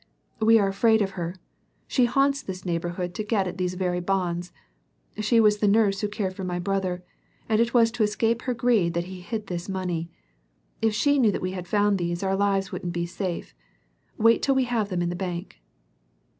We 0.41 0.57
are 0.57 0.67
afraid 0.67 1.03
of 1.03 1.11
her; 1.11 1.35
she 1.87 2.05
haunts 2.05 2.41
this 2.41 2.65
neighborhood 2.65 3.13
to 3.13 3.23
get 3.23 3.47
at 3.47 3.59
these 3.59 3.75
very 3.75 3.99
bonds. 3.99 4.51
She 5.19 5.39
was 5.39 5.59
the 5.59 5.67
nurse 5.67 6.01
who 6.01 6.07
cared 6.07 6.33
for 6.33 6.43
my 6.43 6.57
brother, 6.57 7.03
and 7.47 7.59
it 7.61 7.75
was 7.75 7.91
to 7.91 8.01
escape 8.03 8.41
her 8.41 8.55
greed 8.55 8.95
that 8.95 9.03
he 9.05 9.21
hid 9.21 9.45
this 9.45 9.69
money. 9.69 10.09
If 10.81 10.95
she 10.95 11.19
knew 11.19 11.31
that 11.31 11.39
we 11.43 11.51
had 11.51 11.67
found 11.67 11.99
these 11.99 12.23
our 12.23 12.35
lives 12.35 12.71
wouldn't 12.71 12.93
be 12.93 13.05
safe. 13.05 13.53
Wait 14.17 14.41
till 14.41 14.55
we 14.55 14.63
have 14.63 14.89
them 14.89 15.03
in 15.03 15.09
the 15.09 15.15
bank." 15.15 15.61